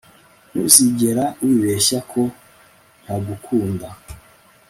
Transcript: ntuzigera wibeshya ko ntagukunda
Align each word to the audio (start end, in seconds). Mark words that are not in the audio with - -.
ntuzigera 0.49 1.25
wibeshya 1.43 1.99
ko 2.11 2.21
ntagukunda 3.03 3.87